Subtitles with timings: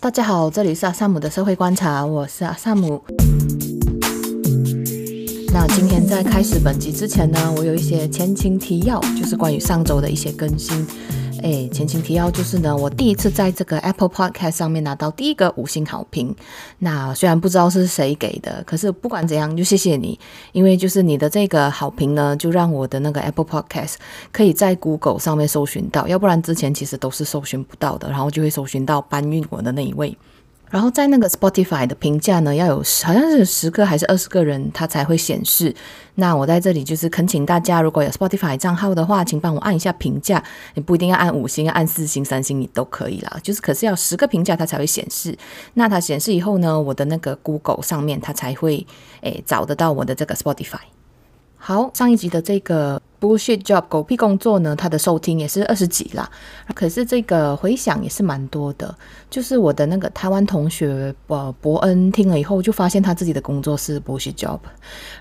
[0.00, 3.02] 大家好，这里是阿萨姆的社会观察，我是阿萨姆。
[5.52, 10.86] 那今天在开始本集之前呢，我有一些前情提要，就是关于上周的一些更新。
[11.42, 16.34] 哎，前情提要就是呢，我第一次在这个 Apple Podcast 上面拿到第一个五星好评。
[16.78, 20.18] 那虽然不知道是谁给的，可是不管怎样，就谢谢你，
[20.52, 23.94] 因为就是你的这个好评呢，就让我的那个 Apple Podcast
[24.32, 30.16] 可以在 Google 上面搜寻到，要不然之前其实都是搜寻不到的，然后就会搜寻到搬运我的那一位。
[30.70, 35.74] 然后在那个 Spotify 的评价呢，要有好像是十个还是二十个人，它才会显示。
[36.16, 40.42] 那我在这里就是恳请大家，如果有 Spotify 账号的话，请帮我按一下评价。
[40.74, 43.38] 你不一定要按五星，要按四星、三星，你都可以啦。
[43.42, 45.36] 就是可是要十个评价，它才会显示。
[45.74, 48.86] 那它显示以后呢，我的那个 Google 上面它才会
[49.20, 50.80] 诶找得到我的这个 Spotify。
[51.60, 56.30] 好，上一集的这个 bullshit job 狗屁工作呢，它的收听也是二十几啦，
[56.72, 58.94] 可是这个回响也是蛮多的。
[59.28, 64.60] 就是我的那个台湾同学呃伯恩听了以后，就发现他自己的工作是 bullshit job，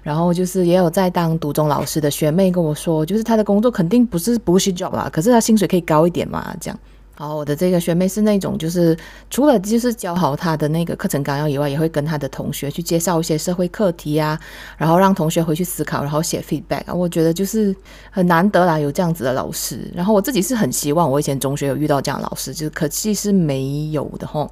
[0.03, 6.79] 然后就是也有在当读中老师的学妹跟我说，就是他的工作肯定不是 bullshit job 啦，可是他薪水可以高一点嘛，这样。
[7.19, 8.95] 好，我的这个学妹是那种，就是
[9.31, 14.39] 除了就是教好她的那个课程纲要以外，也会跟她的同学去介绍一些社会课题啊，
[14.77, 16.93] 然后让同学回去思考，然后写 feedback。
[16.93, 17.75] 我觉得就是
[18.11, 19.91] 很难得啦，有这样子的老师。
[19.95, 24.51] 然后我自己是很希望我以前中学有遇到这样老师，就是可惜是没有的吼。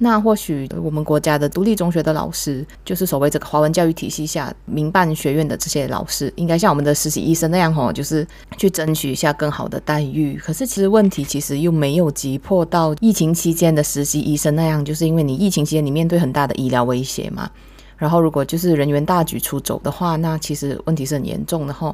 [0.00, 8.24] 那或许我们国家的独立中学的老师，就是所谓这个华文教育体系下民办学院的这些老师，应该像我们的实习医生那样吼，就是
[8.56, 10.36] 去争取一下更好的待遇。
[10.36, 17.50] 可是其实问题其实又没有急迫到疫情期间的实习医生那样，就是因为你疫情期间你面对很大的医疗威胁嘛。
[17.96, 21.92] 然后如果就是人员大举出走的话，那其实问题是很严重的吼。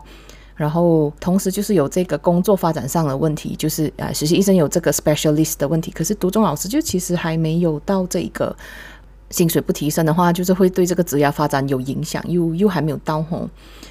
[0.56, 8.54] 然后同时就是有这个工作发展上的问题，就是啊，实习医生有这个 specialist 的问题，可是读中老师就其实还没有到这个
[9.30, 13.48] 薪水不提升的话，就是会对这个职业发展有影响，又又还没有到吼。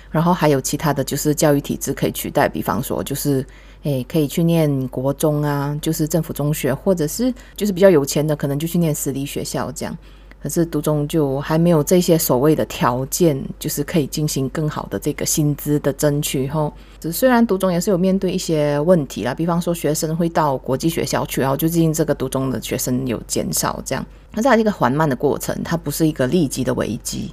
[0.09, 3.43] 然后还有其他的就是教育体制可以取代，比方说就是
[3.81, 9.97] 诶可以去念国中啊，就是政府中学，或者是就是比较有钱的可能就去念私立学校这样。
[10.43, 16.73] 可是读中就还没有这些所谓的条件，就是可以进行更好的这个薪资的争取吼。
[16.99, 24.05] 只虽然读中也是有面对一些问题啦，比方说学生会到国际学校去，然后最近这个读中的学生有减少这样。
[24.33, 27.31] 那这是一个缓慢的过程，它不是一个立即的危机。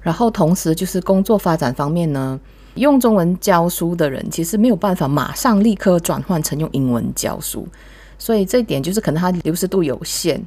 [0.00, 2.38] 然后同时就是工作发展方面呢，
[2.74, 7.66] 用中文教书的人其实没有办法马上立刻转换成用英文教书，
[8.18, 10.40] 所以这一点就是可能它流失度有限。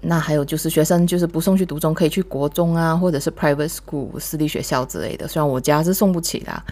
[0.00, 5.26] 那还有就是学生就是不送去读中，可以去国中啊，或者是 private school 私立学校之类的。
[5.26, 6.62] 虽然我家是送不起啦，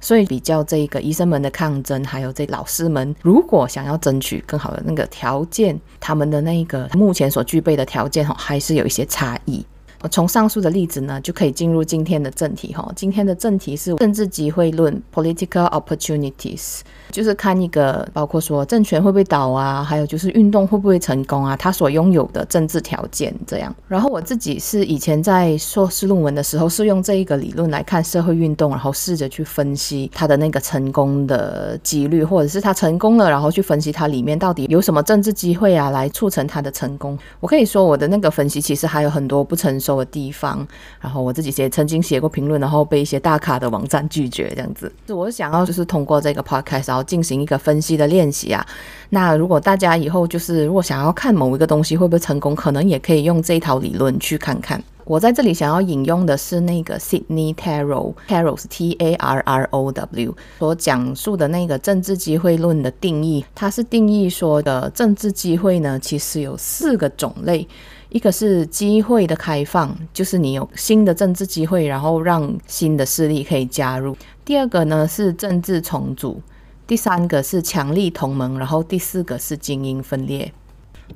[0.00, 9.64] 所以比较这个医生们的抗争，还有这老师们如果想要争取更好的那个条件，他们的那个目前所具备的条件哈，还是有一些差异。
[10.08, 12.90] 从上述的例子呢，就可以进入今天的正题哈。
[12.96, 16.80] 今天的正题是政治机会论 （Political Opportunities）。
[17.10, 23.74] 就是看一个，包括说政权会不会倒啊，还有就是运动会不会成功啊，他所拥有的政治条件这样。
[23.88, 37.18] 然后我自己是以前在硕士论文的时候，是用这一个理论来看社会运动，然后试着去分析它的那个成功的几率，或者是它成功了，然后去分析它里面到底有什么政治机会啊，来促成它的成功。
[37.40, 40.66] 我可以说我的那个分析其实还有很多不成熟的地方，
[41.00, 44.92] 然后我自己也曾经写过评论，然后被一些大咖的网站拒绝这样子。
[45.06, 48.64] 是我想要就是通过这个 podcast，然后进行一个分析的练习啊，
[49.10, 54.82] 那如果大家以后就是如果想要看某一个东西会不会成功，可能也可以用这一套理论去看看。
[55.06, 63.44] 我在这里想要引用的是那个 Sidney Tarrow，Tarrow 是 T A R R O W 所讲述的那个政治机会论的定义。
[63.52, 67.66] 它是定义说的政治机会呢，其实有四个种类，
[68.10, 74.16] 一个是机会的开放，就是你有新的政治机会，然后让新的势力可以加入。
[74.44, 76.42] 第二个呢是政治重组，
[76.86, 80.52] 第三个是强力同盟，然后第四个是精英分裂。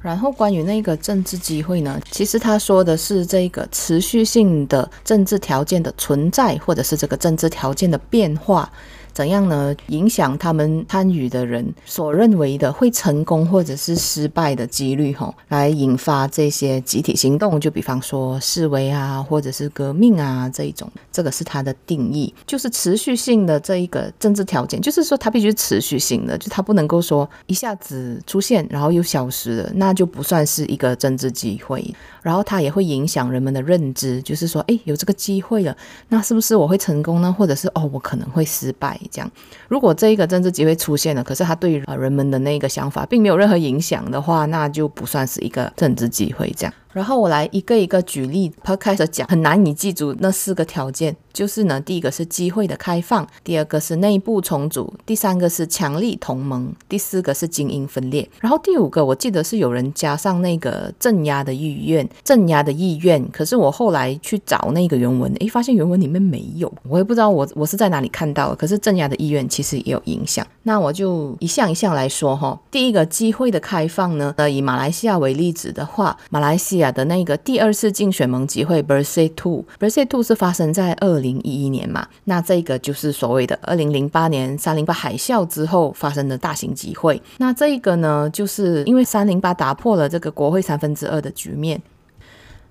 [0.00, 8.70] 然后关于那个政治机会呢，其实他说的是这个持续性的政治条件的存在，或者是这个政治条件的变化。
[9.14, 9.74] 怎样呢？
[9.86, 17.60] 影响他们参与的人所认为的会成功或者是失败的几率，吼，来引发这些集体行动。
[17.60, 31.94] 就比方说示威啊，或者是革命啊这一种，这个是它的定义，就是持续性的这一个政治条件，就是说它必须持续性的，就它不能够说一下子出现然后又消失了，那就不算是一个政治机会。
[32.20, 35.76] 然后它也会影响人们的认知，就是说，哎，有这个机会了，
[36.08, 37.30] 那是不是我会成功呢？
[37.30, 38.98] 或者是哦，我可能会失败。
[39.10, 39.30] 这样。
[39.68, 46.72] 如果这一个政治机会出现了，可是它对呃人们的那个想法并没有任何影响的话，那就不算是一个政治机会这样。
[46.94, 76.83] 然后我来一个一个举例，podcast 讲很难以记住那四个条件，就是呢，第一个是机会的开放，第二个是内部重组，第三个是强力同盟，第四个是精英分裂，然后第五个我记得是有人加上那个镇压的意愿，镇压的意愿，可是我后来去找那个原文，诶，发现原文里面没有，我也不知道我我是在哪里看到的，可是镇压的意愿其实也有影响，那我就一项一项来说哈，第一个机会的开放呢，呃，以马来西亚为例子的话，马来西亚。
[76.90, 82.06] 的那个第二次竞选盟集会 Bersih Two，Bersih Two 是发生在二零一一年嘛？
[82.24, 87.20] 那这个就是所谓的二零零八年三零八海啸之后发生的大型集会。
[87.38, 91.80] 那这个呢，就是因为三零八打破了这个国会三分之二的局面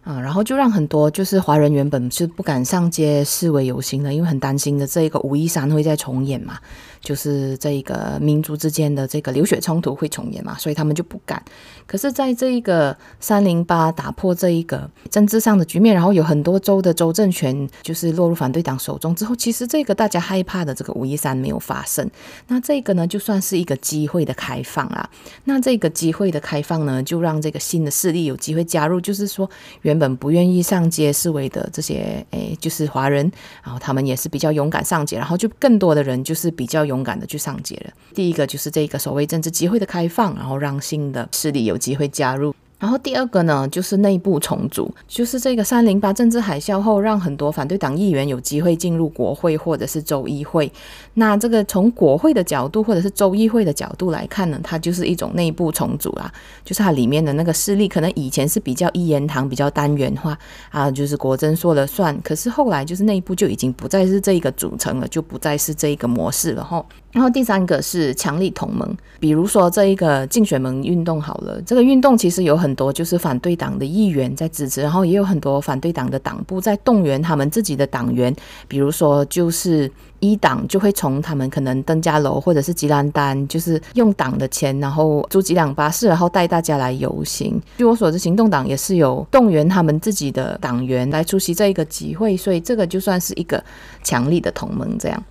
[0.04, 6.58] 啊，然后就让很多就是华人原本是不敢上街示威游行的，因为很担心的这个五一三会再重演嘛。
[7.04, 11.44] 就是这一个民族之间的这个流血冲突会重演嘛，所以他们就不敢。
[11.86, 22.10] 可是，在这一个三零八打破这一个政治上的局面，然后有很多州的州政权就是落入反对党手中之后，其实这个大家害怕的这个五一三没有发生。
[22.48, 25.10] 那这个呢，就算是一个机会的开放啊。
[25.44, 29.50] 那这个机会的开放呢，就让这个新的势力有机会加入，就是说
[29.82, 33.30] 原本不愿意上街示威的这些，诶，就是华人，
[33.62, 36.93] 然后他们也是比较勇敢上街，然后就更多的人就是比较勇。
[36.94, 37.94] 勇敢的去上街了。
[38.14, 42.54] 第一个就是这个所谓政治机会的开放，然后让新的势力有机会加入。
[42.84, 50.70] 然后第二个呢，就是内部重组，就是这个三零八政治海啸后，让很多反对党议员有机会进入国会或者是州议会。
[51.14, 56.30] 那这个从国会的角度或者是州议会的角度来看呢，它就是一种内部重组啊，
[56.66, 60.38] 就是它里面的那个势力可能以前是比较一言堂、比较单元化
[60.70, 62.14] 啊，就是国政说了算。
[62.22, 66.86] 可是后来就是内部就已经不再是这一个组成了，就不再是这一个模式了哈。
[67.14, 78.34] 然后第三个是强力同盟，比如说这一个竞选盟运动好了，这个运动其实有很多就是反对党的议员在支持，然后也有很多反对党的党部在动员他们自己的党员，
[78.68, 87.62] 比如说就是一党就会从他们可能登嘉楼或者是吉兰丹，就是用党的钱，然后租几辆巴士，然后带大家来游行。
[87.78, 93.64] 据我所知，行动党也是有动员他们自己的党员来出席这一个集会，所以这个就算是一个
[94.04, 95.24] 强力的同盟这样。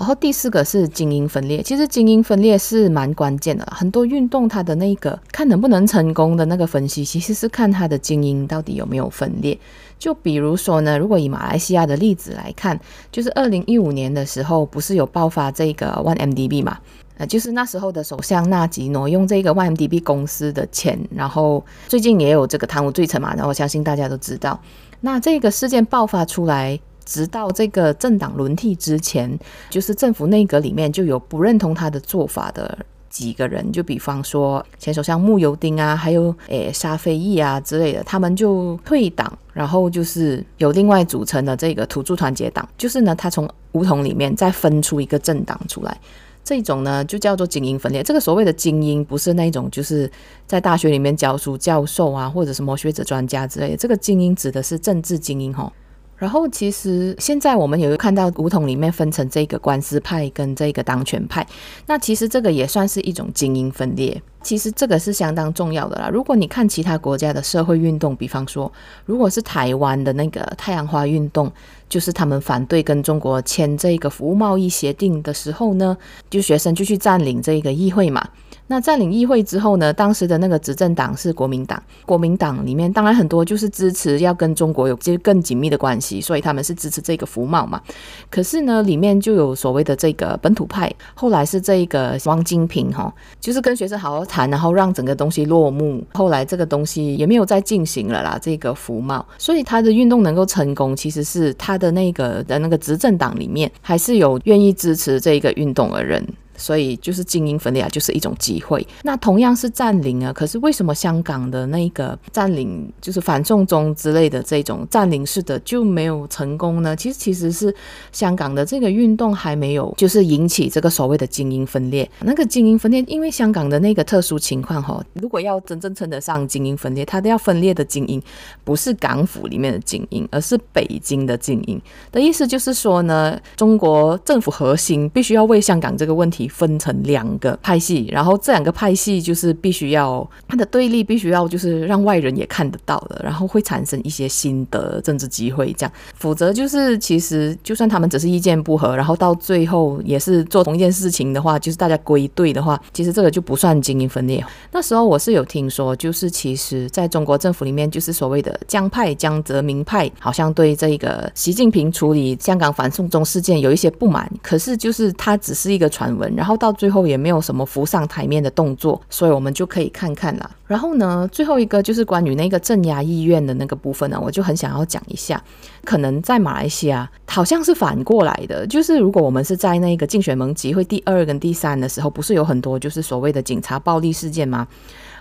[0.00, 3.68] 然后第四个是精英分裂，其实精英分裂是蛮关键的。
[3.70, 9.58] 很多运动它的那个看能不能成功的那个分析，其实是看它的精英到底有没有分裂。
[9.98, 12.80] 就比如说呢，如果以马来西亚的例子来看，
[13.12, 16.78] 就是二零一五年的时候，不是有爆发这个 OneMDB 嘛？
[17.18, 24.58] 呃，就是那时候的首相纳吉挪用这个 OneMDB 公司的钱，然后最近也有这个贪污罪成嘛，然后我相信大家都知道，
[25.02, 26.80] 那这个事件爆发出来。
[27.10, 29.36] 直到这个政党轮替之前，
[29.68, 32.78] 就是政府内阁里面就有不认同他的做法的
[33.08, 46.00] 几个人，就比方说前首相慕尤丁啊，还有诶沙菲益啊之类的，他们就退党，然后就是有另外组成的这个土著团结党，就是呢，他从巫统里面再分出一个政党出来，
[46.44, 48.04] 这种呢就叫做精英分裂。
[48.04, 50.08] 这个所谓的精英，不是那种就是
[50.46, 55.72] 在大学里面教书教授啊，或者什么学者专家之类的，这个精英指的是政治精英吼。
[56.20, 61.44] 然后其实现在我们也会看到巫统里面分成这个官司派跟这个当权派，
[61.86, 64.20] 那其实这个也算是一种精英分裂。
[64.42, 66.10] 其实这个是相当重要的啦。
[66.10, 68.70] 如果你看其他国家的社会运动，比方说，
[69.06, 71.50] 如果是台湾的那个太阳花运动，
[71.88, 75.96] 就是他们反对跟中国签这个服务贸易协定的时候呢，
[76.28, 78.26] 就学生就去占领这个议会嘛。
[78.70, 87.82] 那占领议会之后呢，当时的那个执政党是国民党，国民党里面当然很多就是支持要跟中国有这更紧密的关系，所以他们是支持这个服贸嘛。
[88.30, 96.00] 可是呢，里面就有所谓的这个本土派，后来是这个王金平哈，就是跟学生好好谈，然后让整个东西落幕。
[96.14, 99.26] 后来这个东西也没有再进行了啦，这个服贸。
[99.36, 106.24] 所以他的运动能够成功，其实是他的那个的那个执政党里面还是有愿意支持这个运动的人。
[106.60, 108.86] 所以就是精英分裂啊，就是一种机会。
[109.02, 116.94] 那同样是占领啊，可是为什么香港的那个占领，就是反送中之类的这种占领式的就没有成功呢？
[116.94, 117.74] 其实其实是
[118.12, 122.08] 香港的这个运动还没有，就是引起这个所谓的精英分裂。
[122.20, 128.22] 那个精英分裂，因为香港的那个特殊情况哈，如果要真正称得上精英分裂，它都要分裂的精英
[128.62, 131.80] 不是港府里面的精英，而是北京的精英
[132.12, 136.49] 的意思，就是说呢，中国政府核心必须要为香港这个问题。
[136.50, 154.44] 分成两个派系，然后这两个派系就是必须要它的对立，必须要就是让外人也看得到的，然后会产生一些新的政治机会，这样，否则就是其实就算他们只是意见不合，然后到最后也是做同一件事情的话，就是大家归队的话，其实这个就不算精英分裂。
[154.72, 170.50] 那时候我是有听说，就是其实在中国政府里面，就是所谓的江派、江泽民派，好像对这个习近平处理香港反送中事件有一些不满，可是就是它只是一个传闻，然后到最后也没有什么浮上台面的动作，所以我们就可以看看啦。
[170.66, 175.38] 然后呢，最后一个就是关于那个镇压意愿的那个部分呢，我就很想要讲一下。
[175.84, 184.66] 可能在马来西亚好像是反过来的，就是如果我们是在那个竞选盟集会第二跟第三的时候，不是有很多就是所谓的警察暴力事件吗？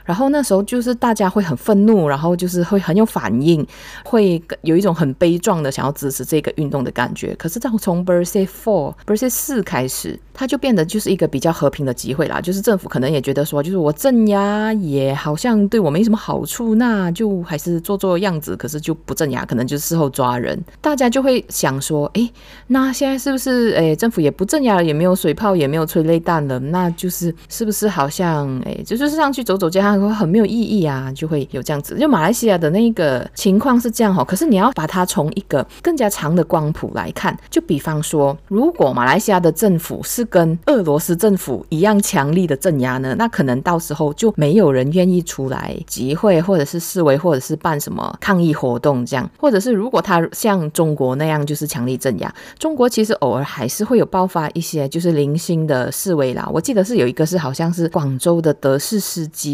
[0.06, 3.66] 然后那时候就是大家会很愤怒，然后就是会很有反应，
[4.04, 7.36] 会有一种很悲壮的想要支持这个运动的感觉。
[7.36, 12.40] 可是，在从 Bersih Four、Bersih 四开始，它就变得就是一个比较和平的机会啦。
[12.40, 20.58] 就是政府可能也觉得说，就是我镇压也好像对我没什么好处，那就还是做做样子，可是就不镇压，可能就事后抓人。
[20.80, 22.32] 大家就会想说，诶，
[22.68, 29.90] 那现在是不是诶，政府也不镇压了，也没有水炮，也没有催泪弹了，那就是是不是好像诶，就是上去走走街上。
[29.90, 31.98] 很没有意义啊，就会有这样子。
[31.98, 49.30] 就马来西亚的那个情况是这样哈，可是你要把它从一个更加长的光谱来看，就比方说，如果马来西亚的政府是跟俄罗斯政府一样强力的镇压呢，那可能到时候就没有人愿意出来集会，或者是示威，或者是办什么抗议活动这样。
[49.38, 56.50] 或者是如果他像中国那样就是强力镇压，中国其实偶尔还是会有爆发一些就是零星的示威啦。
[56.54, 59.50] 我记得是有一个是好像是广州的德士司机。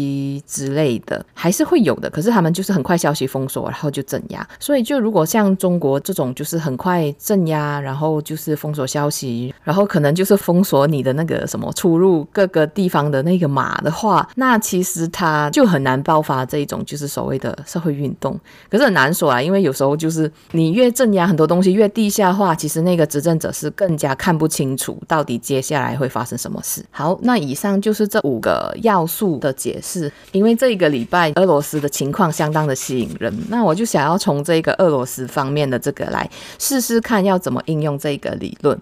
[0.46, 4.46] 之类的还是会有的，可是他们就是很快消息封锁，然后就镇压。
[4.58, 18.38] 所以就如果像中国这种，就是很快镇压，然后就是封锁消息，然后可能就是封锁你的那个什么出入各个地方的那个码的话，那其实它就很难爆发这一种就是所谓的社会运动。
[18.68, 26.84] 可是很难说啊，因为有时候就是你越镇压很多东西越地下化，其实那个执政者是更加看不清楚到底接下来会发生什么事。
[26.90, 30.12] 好，那以上就是这五个要素的解释。
[30.32, 38.78] 因为这一个礼拜俄罗斯的情况相当的吸引人，那我就想要从这个俄罗斯方面的这个来试试看要怎么应用这个理论。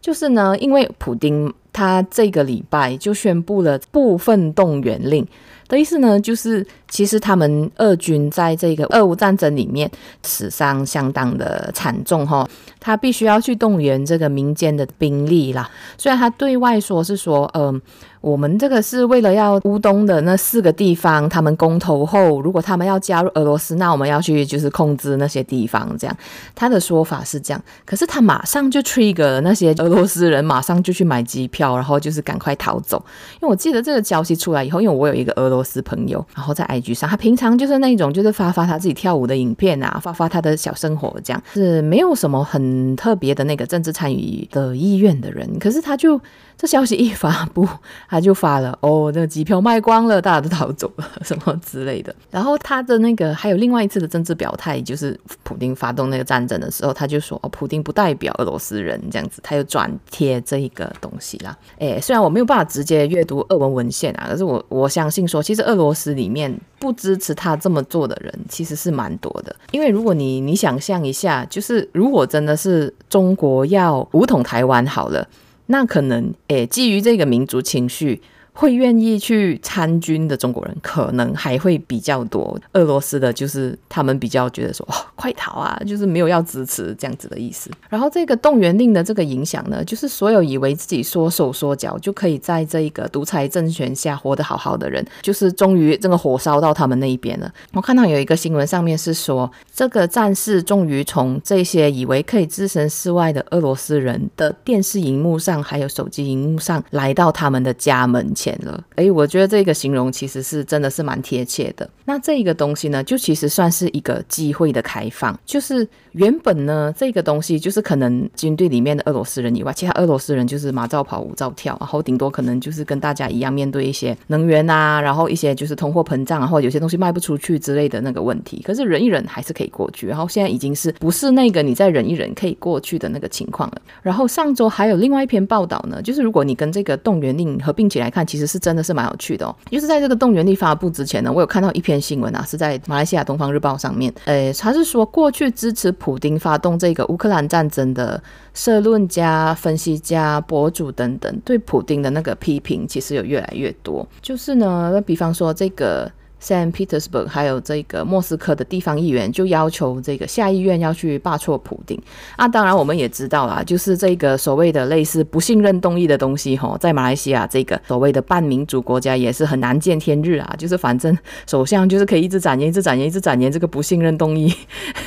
[0.00, 5.26] 就是呢，因为普丁他这个礼拜就宣布了部分动员令
[5.68, 9.90] 的意思呢，就是其实他们俄军在这个俄乌战争里面
[10.22, 12.48] 死伤相当的惨重哈，
[12.78, 15.68] 他必须要去动员这个民间的兵力啦。
[15.98, 17.82] 虽然他对外说是说，嗯、
[18.26, 26.16] 我们这个是为了要乌东的那四个地方，他们公投后，如果他们要加入俄罗斯，那我们要去就是控制那些地方，这样
[26.52, 27.62] 他的说法是这样。
[27.84, 33.00] 可是他马上就 trigger 那些俄罗斯人，马上就去买机票，然后就是赶快逃走。
[33.34, 45.48] 因为我记得这个消息出来以后，因为我有一个俄罗斯朋友，然后在 IG 上，他平常就是那种就是发发他自己跳舞的影片啊，发发他的小生活，这样是没有什么很特别的那个政治参与的意愿的人。
[45.60, 46.20] 可是他就
[46.56, 47.68] 这消息一发布。
[48.08, 52.14] 他就发了哦，那个机票卖光了，大家都逃走了， 什么之类的。
[52.30, 61.56] 然后他的那个还有另外一次的政治表态，就是普丁发动那个战争的时候，他就说哦，普丁不代表俄罗斯人这样子，他又转贴这一个东西啦。
[61.78, 69.54] 诶，虽然我没有办法直接阅读俄文文献啊，可是我我相信说，其实俄罗斯里面不支持他这么做的人其实是蛮多的。
[69.72, 75.26] 因为如果你你想象一下，就是如果真的是中国要武统台湾好了。
[75.66, 78.20] 那可能，诶，基于这个民族情绪。
[78.56, 87.70] 会愿意去参军的中国人可能还会比较多，俄罗斯的就是他们比较觉得说，哦，快逃啊，就是没有要支持这样子的意思。
[87.90, 97.52] 然后这个动员令的这个影响呢，就是所有以为自己缩手缩脚就可以在这一个独裁政权下活得好好的人，就是终于这个火烧到他们那一边了。
[97.74, 108.45] 我看到有一个新闻上面是说，这个战士终于从这些以为可以置身事外的俄罗斯人的电视荧幕上，还有手机荧幕上来到他们的家门前。
[108.46, 111.88] 钱了，诶，我觉得这个形容其实是真的是蛮贴切的。
[112.04, 128.62] 那这个东西呢，就其实算是一个机会的开放，就是原本呢，这个东西就是可能军队里面的俄罗斯人以外，其他俄罗斯人就是马照跑，舞照跳，然后顶多可能就是跟大家一样面对一些能源啊，然后一些就是通货膨胀，然后有些东西卖不出去之类的那个问题。
[128.64, 130.06] 可是忍一忍还是可以过去。
[130.06, 133.82] 然后现在已经是不是那个你再忍一忍可以过去的那个情况了。
[134.02, 139.56] 然后上周还有另外一篇报道呢，就是如果你跟这个动员令合并起来看，其其实是真的是蛮有趣的哦。
[139.70, 154.06] 就是在这个动员力发布之前呢，我有看到一篇新闻啊，是在马来西亚《东方日报》上面，诶，他是说过去支持普丁发动这个乌克兰战争的社论家、分析家、博主等等，对普丁的那个批评其实有越来越多。
[154.20, 156.12] 就是呢，比方说这个。
[156.42, 162.00] Saint Petersburg 还有这个莫斯科的地方议员就要求这个下议院要去罢黜普丁
[162.36, 162.46] 啊。
[162.46, 170.54] 当然，我们也知道啦，就是这个所谓的类似不信任动议的东西，吼，在马来西亚这个所谓的半民主国家也是很难见天日啊。
[170.58, 171.16] 就是反正
[171.46, 174.54] 首相就是可以一直展延、一直展延、一直展延这个不信任动议。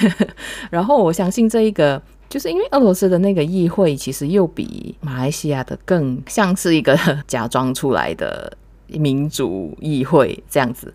[0.72, 8.52] 然后我相信这一个，就是因为俄罗斯的那个议会其实又比马来西亚的更像是一个 假装出来的。
[8.94, 10.94] 民主议会这样子，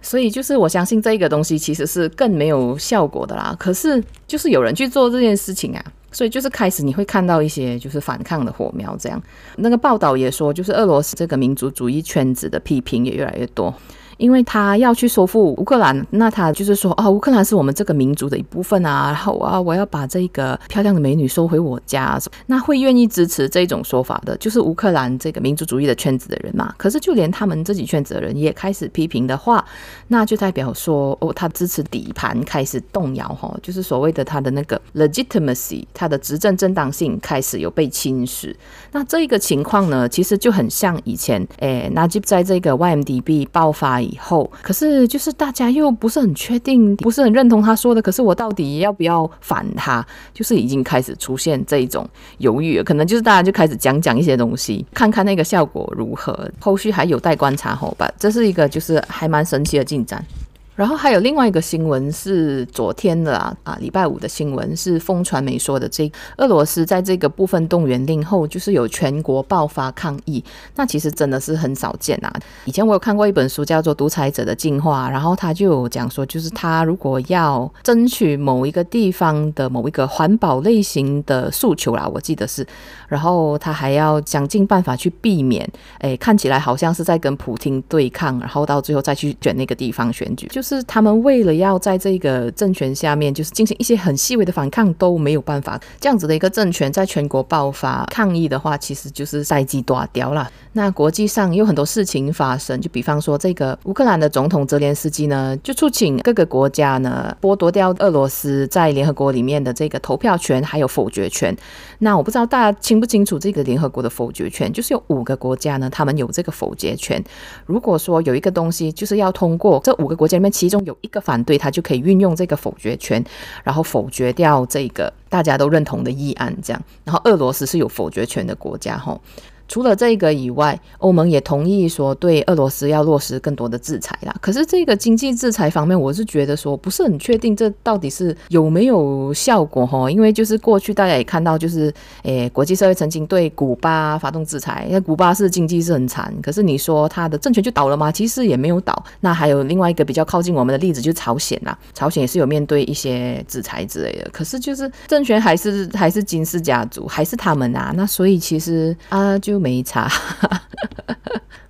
[0.00, 3.54] 所以就是我相信这个东西其实是更没有效果的啦。
[3.58, 9.22] 可是就是有人去做这件事情啊，所以就是开始你会看到一些就是反抗的火苗这样。
[9.56, 13.74] 那个报道也说，就是俄罗斯这个民族主义圈子的批评也越来越多。
[14.16, 22.18] 因为他要去收复乌克兰，那他就是说啊，乌克兰是我们这个民族的一部分啊，然后啊，我要把这个漂亮的美女收回我家。
[22.46, 26.72] 那会愿意支持这种说法的，就是乌克兰这个民族主义的圈子的人嘛。
[26.76, 29.64] 可是就连他们自己圈子的人也开始批评的话，
[30.08, 38.54] 那就代表说哦，他支持底盘开始动摇哈，就是所谓的他的那个 legitimacy，他的执政正当性开始有被侵蚀。
[38.92, 44.03] 那这一个情况呢，其实就很像以前诶那就在这个 YMDB 爆发。
[44.04, 48.02] 以后，可是就是大家又不是很确定，不是很认同他说的。
[48.02, 50.06] 可是我到底要不要反他？
[50.32, 52.08] 就是已经开始出现这一种
[52.38, 56.48] 犹豫了，可能就是大家就开始讲讲一些东西，看看那个效果如何。
[56.60, 58.10] 后续还有待观察吼吧。
[58.18, 60.24] 这是一个就是还蛮神奇的进展。
[60.74, 70.42] 然后还有另外一个新闻是昨天的啊，啊礼拜五的新闻是风传媒说的，这俄罗斯在这个部分动员令后，就是有全国爆发抗议，
[70.74, 72.32] 那其实真的是很少见啊。
[72.64, 82.66] 以前我有看过一本书叫做《独裁者的进化》，然后他就有讲说，就是他如果要争取某一个地方的某一个环保类型的诉求啦，我记得是，
[83.06, 100.50] 然后他还要想尽办法去避免，哎，看起来好像是在跟普京对抗，然后到最后再去卷那个地方选举，就是他们为了要在这个政权下面，就是进行一些很细微的反抗都没有办法，这样子的一个政权在全国爆发抗议的话，其实就是赛季断掉了。
[100.72, 111.56] 那国际上有很多事情发生，就比方说这个乌克兰的总统泽连斯基呢，就促请各个国家呢剥夺掉俄罗斯在联合国里面的这个投票权还有否决权。
[112.00, 117.22] 那我不知道大家清不清楚这个联合国的否决权，就是有五个国家呢，他们有这个否决权。
[117.66, 123.22] 如果说有一个东西就是要通过，这五个国家里面其中有一个反对，他就可以运用这个否决权，
[123.64, 126.80] 然后否决掉这个大家都认同的议案，这样。
[127.04, 129.20] 然后俄罗斯是有否决权的国家，吼。
[129.66, 134.34] 除了这个以外，欧盟也同意说对俄罗斯要落实更多的制裁啦。
[134.40, 140.10] 可是这个经济制裁方面，我是觉得说不是很确定，这到底是有没有效果哈？
[140.10, 141.92] 因为就是过去大家也看到，就是
[142.24, 146.32] 诶，国际社会曾经对古巴发动制裁，因为古巴是经济是很惨。
[146.42, 148.12] 可是你说他的政权就倒了吗？
[148.12, 149.02] 其实也没有倒。
[149.20, 151.76] 那还有另外一个比较靠近我们的例子，就是朝鲜啦。
[151.94, 157.94] 朝鲜也是有面对一些制裁之类的，可是就是政权还是还是金氏家族，还是他们啊。
[157.96, 159.53] 那所以其实啊就。
[159.54, 160.10] 就没差。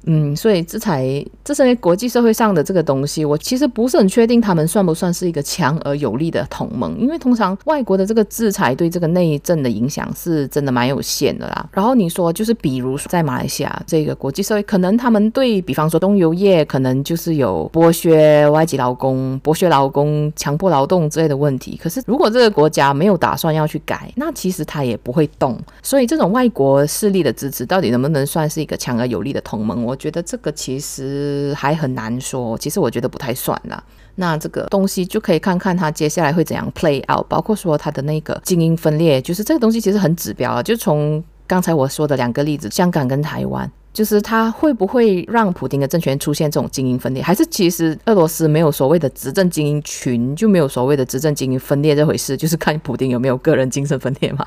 [0.06, 11.66] 嗯，所以制裁这是国际社会上的这个东西，我其实不是很确定他们算不算是一个强而有力的同盟，因为通常外国的这个制裁对这个内政的影响是真的蛮有限的啦。
[11.72, 21.80] 然后你说就是比如说在马来西亚这个国际社会，可能他们对比方说东油业可能就是有剥削外籍劳工、剥削劳工、强迫劳动之类的问题。
[21.82, 25.58] 可是如果这个国家没有打算要去改，那其实他也不会动。
[25.82, 29.82] 所以这种外国势力的支持到底能不能算是一个强而有力的同盟？
[29.82, 29.93] 我。
[29.94, 33.80] 我觉得这个其实还很难说，其实我觉得不太算啦。
[34.16, 40.60] 那这个东西就可以看看它接下来会怎样 play out，包括说它的那个精英分裂，就是这个东西其实很指标啊。
[40.60, 43.70] 就从刚才我说的两个例子，香港跟台湾。
[43.94, 52.36] 就是他会不会让普丁的政权出现这种精英分裂，还是其实俄罗斯没有所谓的执政精英群，就没有所谓的执政精英分裂这回事？
[52.36, 54.44] 就是看普丁有没有个人精神分裂嘛？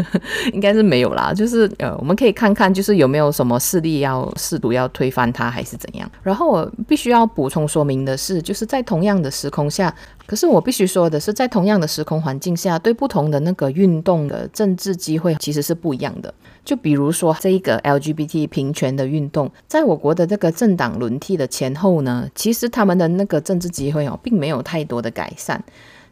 [0.52, 1.32] 应该是没有啦。
[1.32, 6.08] 就是呃，我们可以看看，就是有没有什么势力要试图要推翻他，还是怎样？
[6.22, 9.94] 然后我必须要补充说明的是，就是在同样的时空下，
[10.26, 16.32] 可是我必须说的是，在同样的时空环境下，对不同的那个运动的政治机会其实是不一样的。
[16.70, 25.60] 就比如说这一个 LGBT 平权的运动，在我国的这个政党轮替的前后呢，其实他们的那个政治机会哦，并没有太多的改善。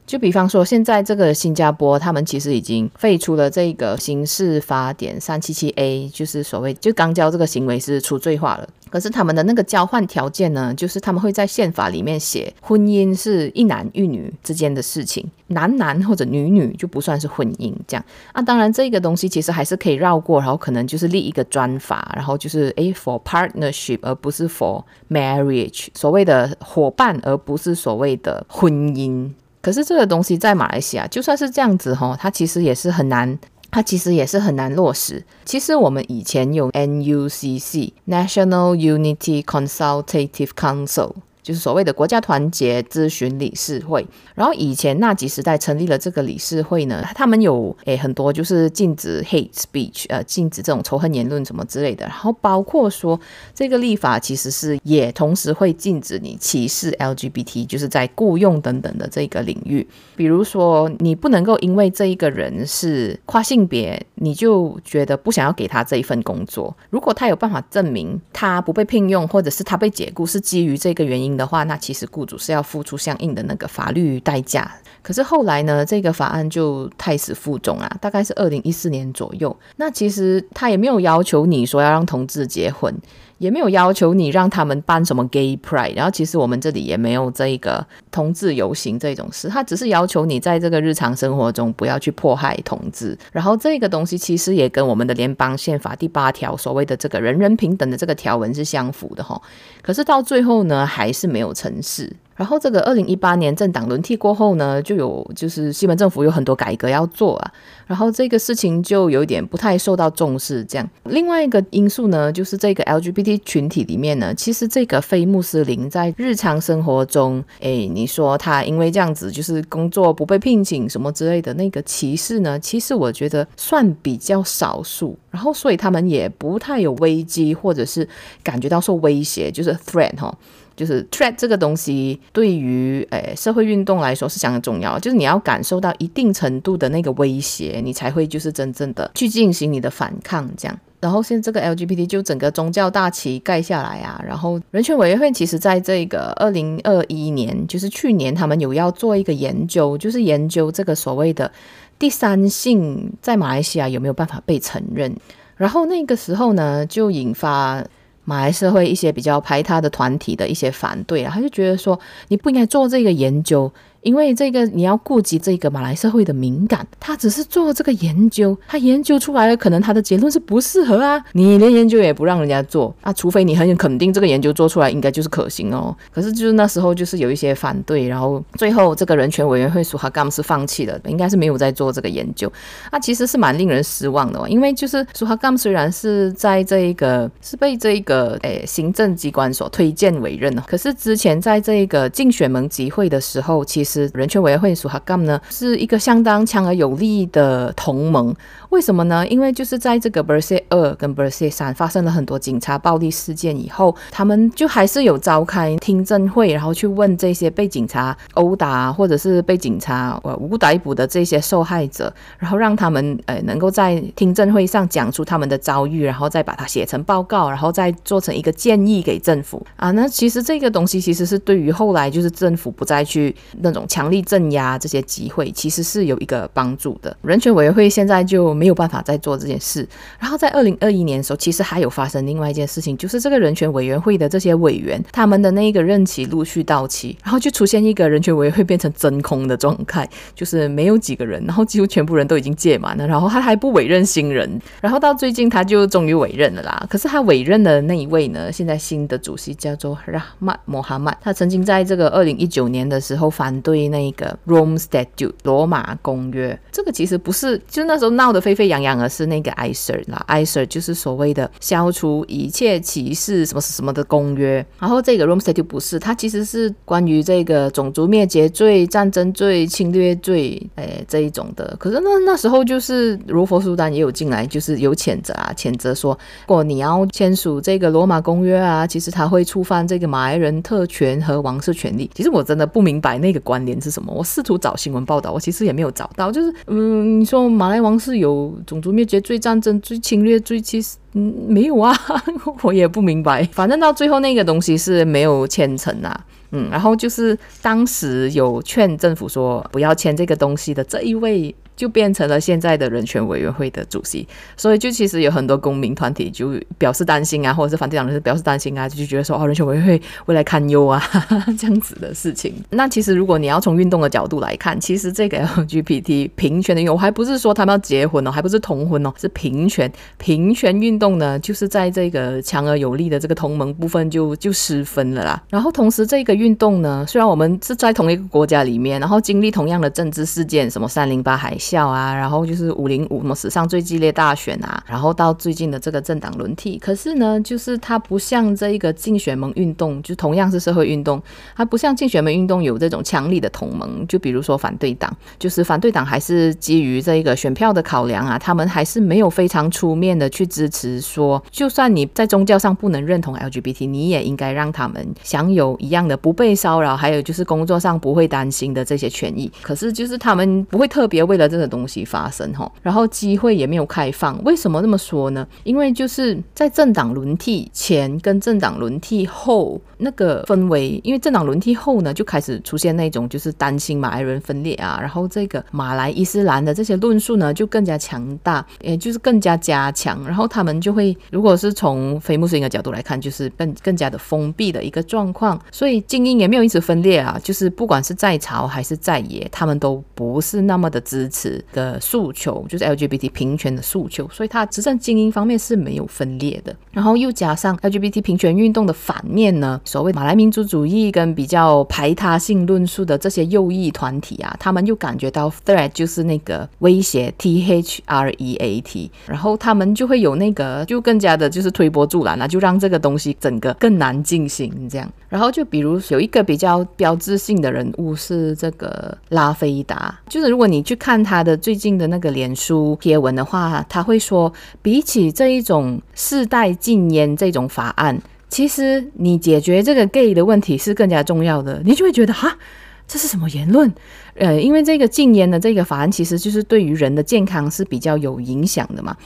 [0.08, 8.66] 就比方说，现在这个新加坡，他们其实已经废除了这个刑事法典三七七 A，就是所谓就刚交这个行为是除罪化了。
[8.88, 18.02] 可是他们的那个交换条件呢，就是他们会在宪法里面写，婚姻是一男一女之间的事情，男男或者女女就不算是婚姻这样。
[18.32, 29.28] 啊，当然这个东西其实还是可以绕过，然后可能就是立一个专法，然后就是诶 for partnership 而不是 for marriage，所谓的伙伴而不是所谓的婚姻。
[29.68, 33.38] 可是这个东西在马来西亚就算是这样子哈，它其实也是很难，
[33.70, 35.22] 它其实也是很难落实。
[35.44, 41.12] 其实我们以前有 NUCC National Unity Consultative Council。
[41.48, 53.18] 就是所谓的国家团结咨询理事会，然后以前纳吉时代成立了这个理事会呢，他们有诶很多就是禁止 hate speech，呃，禁止这种仇恨言论什么之类的，然后包括说
[53.54, 74.70] 这个立法其实是也同时会禁止你歧视 LGBT，就是在雇佣等等的这个领域，比如说你不能够因为这一个人是跨性别，你就觉得不想要给他这一份工作，如果他有办法证明他不被聘用，或者是他被解雇是基于这个原因的话，那其实雇主是要付出相应的那个法律代价。
[75.00, 79.56] 可是后来呢，这个法案就太死腹中啊，大概是二零一四年左右。
[79.76, 82.94] 那其实他也没有要求你说要让同志结婚。
[83.38, 93.16] 也没有要求你让他们办什么 gay pride，然后其实我们这里也没有这个同志游行这种事，他只是要求你在这个日常生活中不要去迫害同志。
[93.32, 99.40] 然后这个东西其实也跟我们的联邦宪法第八条所谓的这个人人平等的这个条文是相符的哈。
[99.82, 102.12] 可是到最后呢，还是没有成事。
[102.38, 107.52] 然后这个二零一八年政党轮替过后呢，就有就是西门政府有很多改革要做啊，
[107.84, 110.64] 然后这个事情就有一点不太受到重视。
[110.64, 125.18] 这样，另外一个因素呢，就是这个 LGBT 群体里面呢，其实这个非穆斯林在日常生活中，诶，你说他因为这样子就是工作不被聘请什么之类的那个歧视呢，其实我觉得算比较少数。
[125.32, 128.08] 然后所以他们也不太有危机，或者是
[128.44, 130.32] 感觉到受威胁，就是 threat 哈。
[130.78, 140.78] 就是 threat 这个东西对于诶社会运动来说是相当重要，就是你要感受到一定程度的那个威胁，你才会就是真正的去进行你的反抗这样。
[141.00, 151.50] 然后现在这个 LGBT 就整个宗教大旗盖下来啊，然后人权委员会其实在这个二零二一年，就是去年他们有要做一个研究，就是研究这个所谓的
[151.98, 155.14] 第三性在马来西亚有没有办法被承认。
[155.56, 157.84] 然后那个时候呢，就引发。
[158.28, 163.72] 马来社会一些比较排他的团体的一些反对啊，他就觉得说你不应该做这个研究。
[164.02, 171.22] 因为这个你要顾及这个马来社会的敏感，他只是做这个研究，他研究出来了，可能他的结论是不适合啊。
[171.32, 175.94] 你连研究也不让人家做啊，除非你很肯定这个研究做出来应该就是可行哦。
[176.12, 182.50] 可是就是那时候就是有一些反对，然后最后这个人权委员会苏哈甘是放弃了，应该是没有在做这个研究。
[182.90, 193.87] 啊，其实是蛮令人失望的哦，因为就是苏哈甘虽然是在这一个是被这一个诶行政机关所推荐委任，可是之前在这个竞选盟集会的时候，其实。
[193.88, 198.34] 是人权委员会苏哈干呢，是一个相当强而有力的同盟。
[198.68, 199.26] 为什么呢？
[199.28, 219.90] 因为就是在这个 Bersih 二跟 Bersih 三发生了很多警察暴力事件以后，他们就还是有召开听证会，然后去问这些被警察殴打或者是被警察呃无逮捕的这些受害者，然后让他们呃能够在听证会上讲出他们的遭遇，然后再把它写成报告，然后再做成一个建议给政府啊。
[219.92, 227.16] 那其实这个东西其实是对于后来就是政府不再去那种强力镇压这些集会，其实是有一个帮助的。
[227.22, 228.48] 人权委员会现在就。
[228.58, 229.86] 没有办法再做这件事。
[230.18, 246.84] 然后在二零二一年的时候，其实还有发生另外一件事情，就是这个人权委员会的这些委员，他们的那一个任期陆续到期，然后就出现一个人权委员会变成真空的状态，就是没有几个人，然后几乎全部人都已经届满了，然后他还不委任新人，然后到最近他就终于委任了啦。
[246.90, 258.38] 可是他委任的那一位呢，现在新的主席叫做 Rahmat Mohamad，他曾经在这个二零一九年的时候反对那个 Rome Statute 罗马公约，这个其实不是，就那时候闹得。
[258.38, 264.64] 沸沸扬扬的是那个 ICER 啦，ICER 就是所谓的消除一切歧视什么什么的公约。
[264.78, 271.76] 然后这个 Rome Statute 不是，它其实是关于这个种族灭绝罪、战争罪、侵略罪，哎这一种的。
[271.78, 282.08] 可是那那时候就是如佛苏丹也有进来，就是有谴责啊，谴责说，如果你要签署这个罗马公约啊，其实它会触犯这个马来人特权和王室权利。
[282.14, 284.12] 其实我真的不明白那个关联是什么。
[284.12, 286.30] 我试图找新闻报道，我其实也没有找到。
[286.30, 288.48] 就是嗯，你说马来王室有。
[288.66, 291.94] 种族灭绝罪、战争罪、侵略罪，其实嗯，没有啊，
[292.62, 293.42] 我也不明白。
[293.52, 296.26] 反正到最后那个东西是没有签成啊。
[296.50, 301.54] 嗯，然后就是当时有劝政府说不要签这个东西的这一位。
[301.78, 312.52] 就变成了现在的人权委员会的主席，所以就其实有很多公民团体就表示担心啊，或者是反对党人士表示担心啊，就觉得说哦，人权委员会未来堪忧啊哈哈这样子的事情。
[312.70, 315.38] 那其实如果你要从运动的角度来看，其实这个
[315.68, 325.40] LGBT 平权的运动，我还不是说他们要结婚哦，还不是同婚哦，是平权平权运动呢，就是在这个强而有力的这个同盟部分就就失分了啦。
[325.48, 331.88] 然后同时这个运动呢，虽然我们是在同一个国家里面，然后经历同样的政治事件，什么三零八海校。
[331.88, 341.22] 啊，然后就是五零五什么史上最激烈大选啊，然后到最近的这个政党轮替，可是呢，就是它不像这一个竞选盟运动，就同样是社会运动，
[341.56, 359.50] 它不像竞选盟运动有这种强力的同盟，就比如说反对党，就是反对党还是基于这一个选票的考量啊，他们还是没有非常出面的去支持说，就算你在宗教上不能认同 LGBT，你也应该让他们享有一样的不被骚扰，还有就是工作上不会担心的这些权益。
[359.62, 361.57] 可是就是他们不会特别为了这。
[361.58, 364.42] 的东西发生哈，然后机会也没有开放。
[364.44, 365.46] 为什么这么说呢？
[365.64, 380.22] 因为就是在政党轮替前跟政党轮替后那个氛围，因为政党轮替后呢，就开始出现那种就是担心马来人分裂啊，然后这个马来伊斯兰的这些论述呢就更加强大，也就是更加加强。
[380.24, 385.60] 然后他们就会，如果是从非穆斯林的角度来看，就是更更加的封闭的一个状况。
[385.70, 391.47] 所以精英也没有一直分裂啊，就是不管是在朝还是在野，他们都不是那么的支持。
[391.72, 396.74] 的诉求就是 LGBT 平权的诉求，所以他执政精英方面是没有分裂的。
[396.92, 415.08] 然后又加上 LGBT 平权运动的反面呢，所谓马来民族主义跟比较排他性论述的这些右翼团体啊，他们又感觉到 threat 就是那个威胁 T H R E A T，然后他们就会有那个就更加的就是推波助澜啊，就让这个东西整个更难进行这样。
[415.28, 431.80] 然后就比如有一个比较标志性的人物是这个拉菲达，就是如果你去看他他的最近的那个脸书贴文的话，他会说，比起这一种世代禁烟这种法案，其实你解决这个 gay 的问题是更加重要的。
[431.84, 432.58] 你就会觉得哈，
[433.06, 433.88] 这是什么言论？
[434.34, 439.16] 呃，因为这个禁烟的这个法案其实就是对于人的健康是比较有影响的嘛。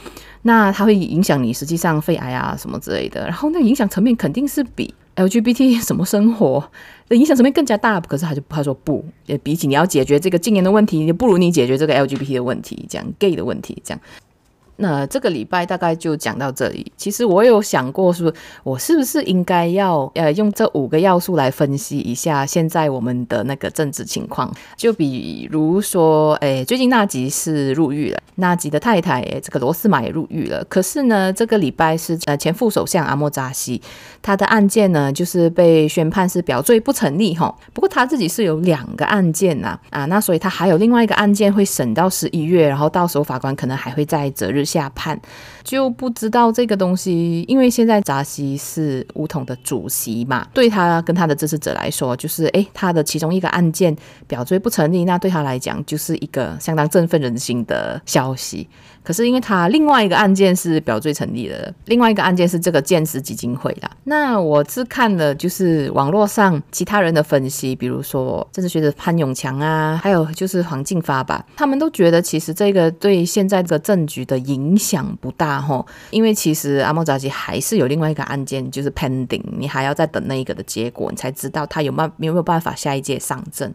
[0.42, 4.94] 那它会影响你实际上肺癌啊什么之类的，然后那影响层面肯定是比。
[5.14, 6.70] LGBT 什么生活
[7.14, 14.01] 影响层面更加大，可是他就他说不，也比起你要解决这个禁言的问题，不如你解决这个 LGBT 的问题，这样 gay 的问题，这样。
[14.76, 16.90] 那这个礼拜大概就讲到这里。
[16.96, 18.32] 其实我有想过，说
[18.64, 24.52] 我是不是应该要呃用这五个要素来分析一下现在我们的那个政治情况。
[24.76, 30.64] 就比如说，哎，最近纳吉是入狱了，纳吉的太太这个罗斯玛也入狱了。
[30.64, 33.80] 可是呢，这个礼拜是呃前副首相阿莫扎西，
[34.22, 37.54] 他的案件呢就是被宣判是表罪不成立哈。
[37.72, 44.62] 不过他自己是有两个案件呐啊，那所以他还有另外一个案件会审到十一月，然后到时候法官可能还会再择日。
[44.64, 45.20] 下判
[45.62, 53.96] 就不知道这个东西，因为现在扎西是乌统的主席嘛，对他跟他的支持者来说，就是诶，他的其中一个案件
[54.27, 58.68] 表罪不成立，那对他来讲就是一个相当振奋人心的消息。
[59.02, 63.90] 可是因为他另外一个案件是表罪成立的，另外一个案件是这个建识基金会的。
[64.04, 83.74] 那我是看了就是网络上其他人的分析，比如说政治学者潘永强啊，还有就是黄进发吧，他们都觉得其实这个对现在这个政局的影响不大吼，因为其实阿莫扎基还是有另外一个案件就是 pending，你还要再等那一个的结果，你才知道他有没有没有办法下一届上阵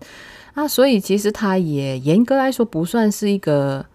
[0.53, 0.67] 啊。
[0.67, 3.85] 所以其实他也严格来说不算是一个。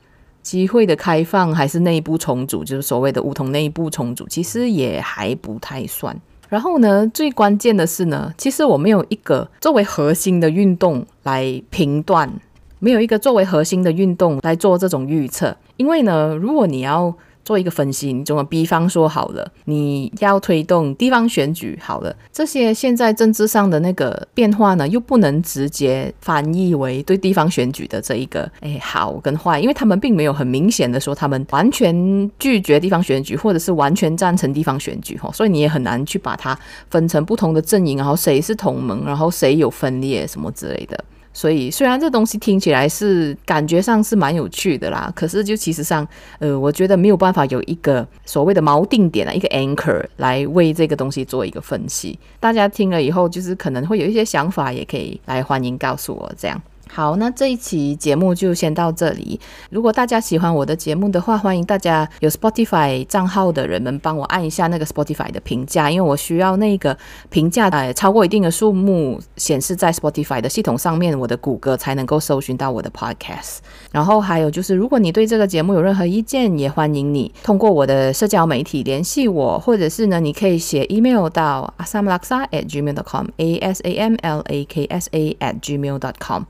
[0.42, 6.14] 机会的开放还是内部重组，就是所谓的梧桐内部重组，其实也还不太算。
[6.48, 12.30] 然后呢，最关键的是呢，其实我没有一个作为核心的运动来评断，
[12.78, 17.14] 没有一个作为核心的运动来做这种预测，因为呢，如果你要。
[17.44, 18.42] 做一个分析，你怎么？
[18.44, 36.58] 比方说好了，你要推动地方选举好了，这些现在政治上的那个变化呢，又不能直接翻译为对地方选举的这一个哎好跟坏，因为他们并没有很明显的说他们完全拒绝地方选举，或者是完全赞成地方选举哈，所以你也很难去把它
[36.90, 41.04] 分成不同的阵营，然后谁是同盟，然后谁有分裂什么之类的。
[41.32, 46.06] 所以，虽然这东西听起来是感觉上是蛮有趣的啦，可是就其实上，
[46.38, 52.18] 呃，我觉得没有办法有一个所谓的锚定点啊，一个 anchor 来为这个东西做一个分析。
[52.38, 56.60] 大家听了以后，就是可能会有一些想法，也可以来欢迎告诉我这样。
[56.94, 59.40] 好，那这一期节目就先到这里。
[59.70, 66.94] 如果大家喜欢我的节目的话，欢迎大家有 Spotify 账号的人们帮我按一下那个 Spotify 的评价，因为我需要那个
[67.30, 73.60] 评价呃超过一定的数目显示在 Spotify 的系统上面，我的谷歌才能够搜寻到我的 Podcast。
[73.90, 85.34] 然后还有就是，如果你对这个节目有任何意见，也欢迎你通过我的社交媒体联系我，或者是呢，你可以写 email 到 asamlaksa at gmail dot com，a s a m l a k s a
[85.40, 86.42] at gmail dot com。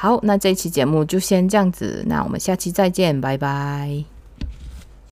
[0.00, 4.02] 好，那这期节目就先这样子，那我们下期再见，拜拜。